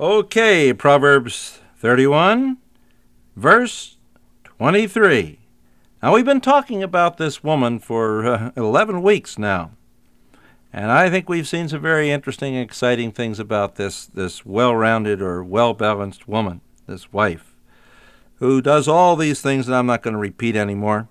[0.00, 2.56] Okay, Proverbs 31,
[3.36, 3.98] verse
[4.44, 5.40] 23.
[6.02, 9.72] Now, we've been talking about this woman for uh, 11 weeks now.
[10.72, 14.74] And I think we've seen some very interesting and exciting things about this, this well
[14.74, 17.54] rounded or well balanced woman, this wife,
[18.36, 21.08] who does all these things that I'm not going to repeat anymore,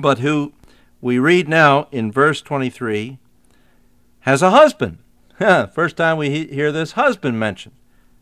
[0.00, 0.54] but who
[1.02, 3.18] we read now in verse 23
[4.20, 4.96] has a husband.
[5.38, 7.74] First time we hear this husband mentioned.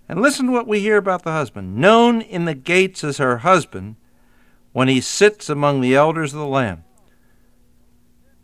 [0.08, 1.76] And listen to what we hear about the husband.
[1.76, 3.96] Known in the gates as her husband,
[4.72, 6.82] when he sits among the elders of the land.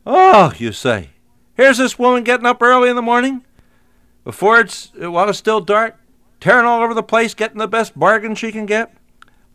[0.06, 1.10] Oh, you say,
[1.54, 3.44] here's this woman getting up early in the morning,
[4.24, 6.00] before it's while it's still dark,
[6.40, 8.96] tearing all over the place, getting the best bargain she can get,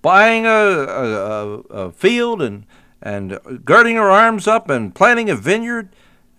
[0.02, 2.66] buying a, a, a field and
[3.02, 5.90] and girding her arms up and planting a vineyard,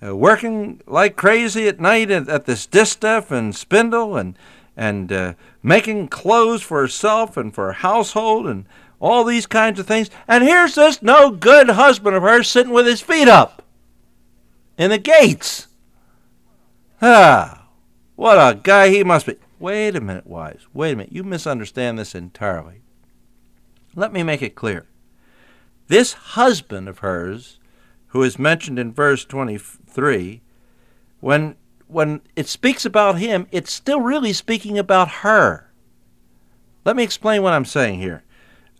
[0.03, 4.39] uh, working like crazy at night at, at this distaff and spindle and
[4.79, 8.65] and uh, making clothes for herself and for her household and
[9.01, 10.09] all these kinds of things.
[10.29, 13.62] And here's this no good husband of hers sitting with his feet up
[14.79, 15.67] in the gates.
[17.03, 17.67] Ah,
[18.15, 19.35] what a guy he must be.
[19.59, 20.67] Wait a minute, Wise.
[20.73, 21.13] Wait a minute.
[21.13, 22.83] You misunderstand this entirely.
[23.97, 24.87] Let me make it clear.
[25.89, 27.59] This husband of hers,
[28.09, 30.41] who is mentioned in verse 23,
[31.19, 31.57] when
[31.89, 35.70] when it speaks about him, it's still really speaking about her.
[36.84, 38.22] Let me explain what I'm saying here.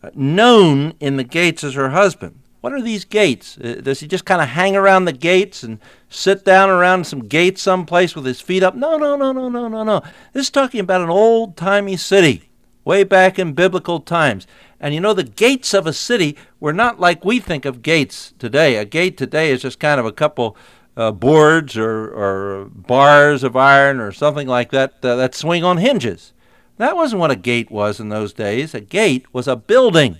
[0.01, 2.39] Uh, known in the gates as her husband.
[2.61, 3.57] What are these gates?
[3.57, 5.79] Uh, does he just kind of hang around the gates and
[6.09, 8.75] sit down around some gates someplace with his feet up?
[8.75, 10.01] No, no, no, no, no, no, no.
[10.33, 12.49] This is talking about an old timey city,
[12.85, 14.47] way back in biblical times.
[14.79, 18.33] And you know, the gates of a city were not like we think of gates
[18.39, 18.77] today.
[18.77, 20.55] A gate today is just kind of a couple
[20.99, 25.77] uh, boards or, or bars of iron or something like that uh, that swing on
[25.77, 26.33] hinges.
[26.75, 28.73] That wasn't what a gate was in those days.
[28.73, 30.17] A gate was a building.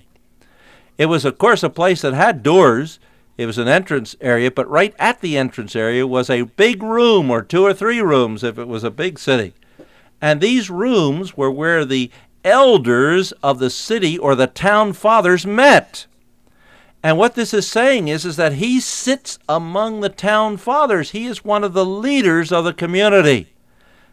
[0.96, 2.98] It was, of course, a place that had doors.
[3.36, 7.30] It was an entrance area, but right at the entrance area was a big room
[7.30, 9.52] or two or three rooms if it was a big city.
[10.20, 12.10] And these rooms were where the
[12.42, 16.06] elders of the city or the town fathers met.
[17.02, 21.12] And what this is saying is, is that he sits among the town fathers.
[21.12, 23.54] He is one of the leaders of the community.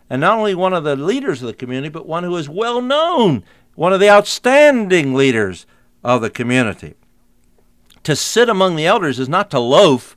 [0.09, 2.81] And not only one of the leaders of the community, but one who is well
[2.81, 3.44] known,
[3.76, 5.66] one of the outstanding leaders
[6.02, 6.96] of the community.
[8.03, 10.16] To sit among the elders is not to loaf,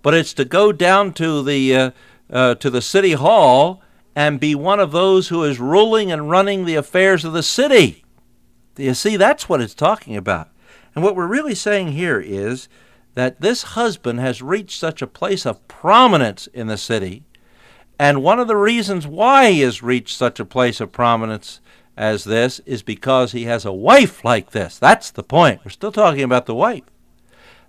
[0.00, 1.90] but it's to go down to the, uh,
[2.30, 3.82] uh, to the city hall
[4.14, 8.04] and be one of those who is ruling and running the affairs of the city.
[8.76, 9.16] Do you see?
[9.16, 10.51] That's what it's talking about.
[10.94, 12.68] And what we're really saying here is
[13.14, 17.24] that this husband has reached such a place of prominence in the city.
[17.98, 21.60] And one of the reasons why he has reached such a place of prominence
[21.96, 24.78] as this is because he has a wife like this.
[24.78, 25.60] That's the point.
[25.64, 26.84] We're still talking about the wife.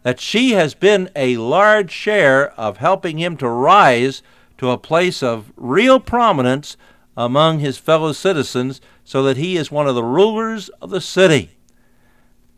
[0.03, 4.21] That she has been a large share of helping him to rise
[4.57, 6.77] to a place of real prominence
[7.15, 11.52] among his fellow citizens so that he is one of the rulers of the city.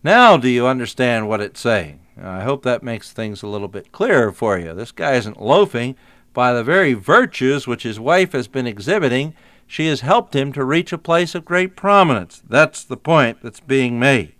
[0.06, 2.00] Now, do you understand what it's saying?
[2.22, 4.72] I hope that makes things a little bit clearer for you.
[4.72, 5.96] This guy isn't loafing.
[6.32, 9.34] By the very virtues which his wife has been exhibiting,
[9.66, 12.44] she has helped him to reach a place of great prominence.
[12.48, 14.36] That's the point that's being made.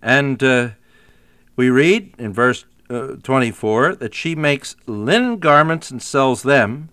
[0.00, 0.68] And uh,
[1.56, 6.90] we read in verse uh, 24 that she makes linen garments and sells them,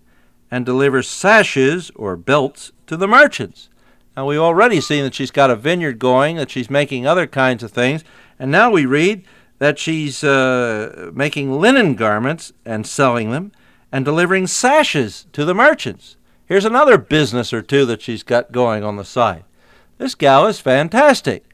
[0.50, 3.68] and delivers sashes or belts to the merchants.
[4.18, 7.62] Now, we've already seen that she's got a vineyard going, that she's making other kinds
[7.62, 8.02] of things,
[8.36, 9.24] and now we read
[9.60, 13.52] that she's uh, making linen garments and selling them
[13.92, 16.16] and delivering sashes to the merchants.
[16.46, 19.44] Here's another business or two that she's got going on the side.
[19.98, 21.44] This gal is fantastic.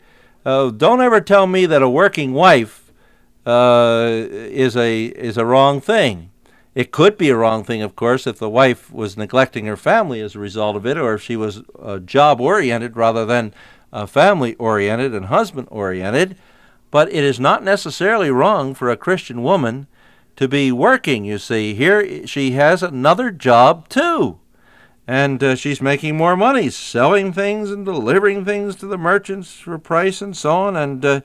[0.46, 2.90] Uh, don't ever tell me that a working wife
[3.44, 6.30] uh, is a is a wrong thing.
[6.74, 10.20] It could be a wrong thing, of course, if the wife was neglecting her family
[10.20, 13.54] as a result of it, or if she was uh, job oriented rather than
[13.92, 16.36] uh, family oriented and husband oriented.
[16.90, 19.86] But it is not necessarily wrong for a Christian woman
[20.36, 21.74] to be working, you see.
[21.74, 24.40] Here she has another job too.
[25.06, 29.78] And uh, she's making more money, selling things and delivering things to the merchants for
[29.78, 30.76] price and so on.
[30.76, 31.20] And uh,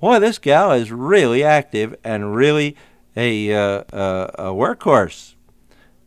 [0.00, 2.76] boy, this gal is really active and really
[3.16, 5.34] a, uh, uh, a workhorse.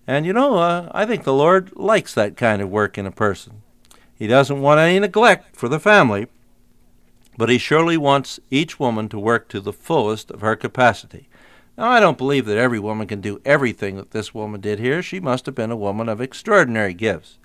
[0.07, 3.11] And you know, uh, I think the Lord likes that kind of work in a
[3.11, 3.61] person.
[4.15, 6.27] He doesn't want any neglect for the family,
[7.37, 11.29] but He surely wants each woman to work to the fullest of her capacity.
[11.77, 15.01] Now, I don't believe that every woman can do everything that this woman did here.
[15.01, 17.37] She must have been a woman of extraordinary gifts.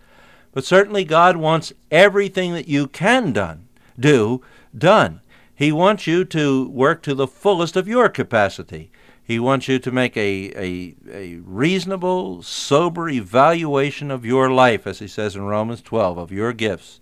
[0.50, 3.68] But certainly God wants everything that you can done,
[3.98, 4.42] do
[4.76, 5.20] done.
[5.54, 8.90] He wants you to work to the fullest of your capacity.
[9.26, 14.98] He wants you to make a, a, a reasonable, sober evaluation of your life, as
[14.98, 17.00] he says in Romans 12, of your gifts.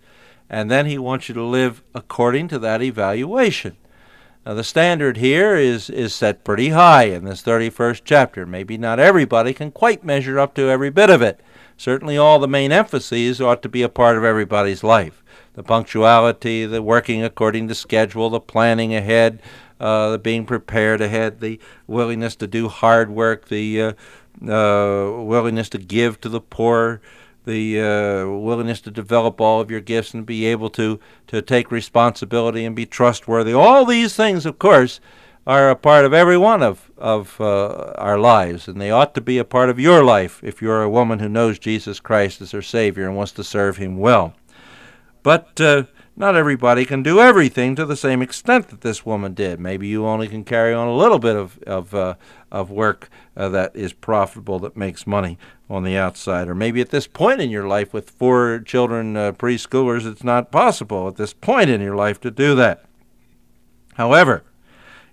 [0.49, 3.75] And then he wants you to live according to that evaluation.
[4.45, 8.45] Now, the standard here is, is set pretty high in this 31st chapter.
[8.45, 11.41] Maybe not everybody can quite measure up to every bit of it.
[11.75, 15.23] Certainly, all the main emphases ought to be a part of everybody's life
[15.53, 19.39] the punctuality, the working according to schedule, the planning ahead,
[19.79, 23.93] uh, being prepared ahead, the willingness to do hard work, the uh,
[24.41, 27.01] uh, willingness to give to the poor,
[27.45, 31.71] the uh, willingness to develop all of your gifts and be able to, to take
[31.71, 33.53] responsibility and be trustworthy.
[33.53, 34.99] All these things, of course,
[35.45, 39.21] are a part of every one of, of uh, our lives, and they ought to
[39.21, 42.51] be a part of your life if you're a woman who knows Jesus Christ as
[42.51, 44.33] her Savior and wants to serve Him well.
[45.21, 45.83] But uh,
[46.15, 49.59] not everybody can do everything to the same extent that this woman did.
[49.59, 52.15] Maybe you only can carry on a little bit of of uh,
[52.51, 55.37] of work uh, that is profitable, that makes money
[55.69, 59.31] on the outside, or maybe at this point in your life with four children, uh,
[59.31, 62.85] preschoolers, it's not possible at this point in your life to do that.
[63.95, 64.43] However,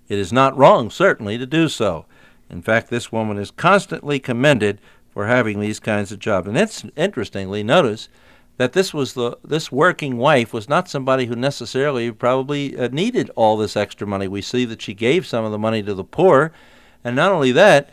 [0.07, 2.05] it is not wrong, certainly, to do so.
[2.49, 6.47] In fact, this woman is constantly commended for having these kinds of jobs.
[6.47, 8.09] And it's interestingly, notice
[8.61, 13.31] that this was the this working wife was not somebody who necessarily probably uh, needed
[13.35, 14.27] all this extra money.
[14.27, 16.51] We see that she gave some of the money to the poor,
[17.03, 17.89] and not only that,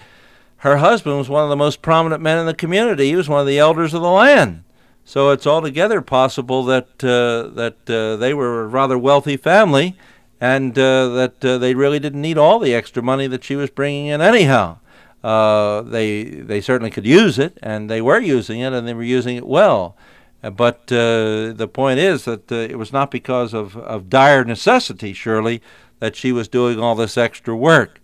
[0.58, 3.08] her husband was one of the most prominent men in the community.
[3.08, 4.62] He was one of the elders of the land.
[5.06, 9.96] So it's altogether possible that uh, that uh, they were a rather wealthy family,
[10.38, 13.70] and uh, that uh, they really didn't need all the extra money that she was
[13.70, 14.80] bringing in anyhow.
[15.24, 19.02] Uh, they they certainly could use it, and they were using it, and they were
[19.02, 19.96] using it well.
[20.40, 25.12] But uh, the point is that uh, it was not because of, of dire necessity,
[25.12, 25.60] surely,
[25.98, 28.00] that she was doing all this extra work.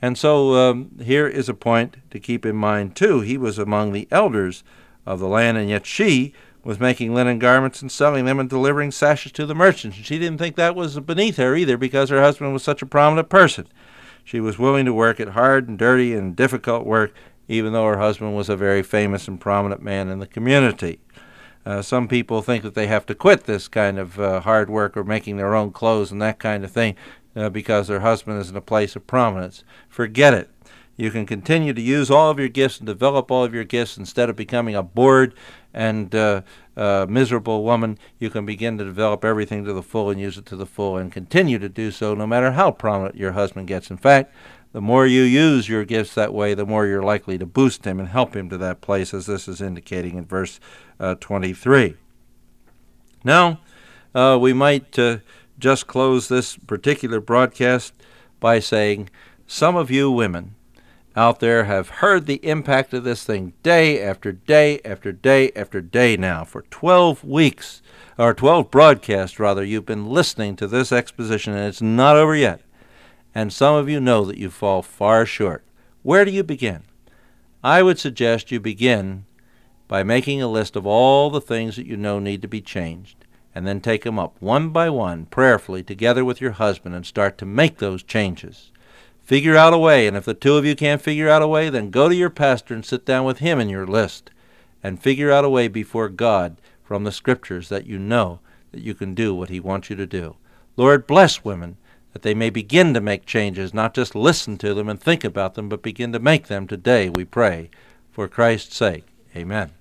[0.00, 3.20] And so um, here is a point to keep in mind, too.
[3.20, 4.62] He was among the elders
[5.06, 6.34] of the land, and yet she
[6.64, 9.96] was making linen garments and selling them and delivering sashes to the merchants.
[9.96, 12.86] And she didn't think that was beneath her either because her husband was such a
[12.86, 13.66] prominent person.
[14.24, 17.12] She was willing to work at hard and dirty and difficult work,
[17.48, 21.00] even though her husband was a very famous and prominent man in the community.
[21.64, 24.96] Uh, some people think that they have to quit this kind of uh, hard work
[24.96, 26.96] or making their own clothes and that kind of thing
[27.36, 29.64] uh, because their husband is in a place of prominence.
[29.88, 30.50] Forget it.
[30.96, 33.96] You can continue to use all of your gifts and develop all of your gifts
[33.96, 35.34] instead of becoming a bored
[35.72, 36.42] and uh,
[36.76, 37.98] uh, miserable woman.
[38.18, 40.98] You can begin to develop everything to the full and use it to the full
[40.98, 43.90] and continue to do so no matter how prominent your husband gets.
[43.90, 44.34] In fact,
[44.72, 48.00] the more you use your gifts that way, the more you're likely to boost him
[48.00, 50.60] and help him to that place, as this is indicating in verse
[50.98, 51.96] uh, 23.
[53.22, 53.60] Now,
[54.14, 55.18] uh, we might uh,
[55.58, 57.92] just close this particular broadcast
[58.40, 59.10] by saying
[59.46, 60.54] some of you women
[61.14, 65.80] out there have heard the impact of this thing day after day after day after
[65.80, 67.82] day now for 12 weeks,
[68.18, 69.64] or 12 broadcasts rather.
[69.64, 72.62] You've been listening to this exposition, and it's not over yet
[73.34, 75.64] and some of you know that you fall far short.
[76.02, 76.82] Where do you begin?
[77.64, 79.24] I would suggest you begin
[79.88, 83.24] by making a list of all the things that you know need to be changed,
[83.54, 87.38] and then take them up one by one, prayerfully, together with your husband, and start
[87.38, 88.70] to make those changes.
[89.22, 91.70] Figure out a way, and if the two of you can't figure out a way,
[91.70, 94.30] then go to your pastor and sit down with him in your list,
[94.82, 98.40] and figure out a way before God from the Scriptures that you know
[98.72, 100.36] that you can do what he wants you to do.
[100.76, 101.76] Lord, bless women
[102.12, 105.54] that they may begin to make changes, not just listen to them and think about
[105.54, 107.70] them, but begin to make them today, we pray.
[108.10, 109.72] For Christ's sake, amen.